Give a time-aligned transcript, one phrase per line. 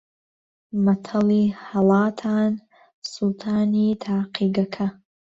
[0.83, 2.51] مەتەڵی ھەڵاتن:
[3.11, 4.87] سووتانی تاقیگەکە